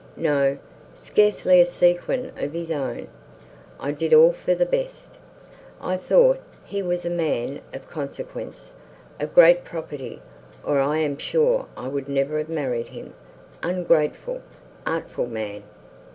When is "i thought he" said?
5.79-6.81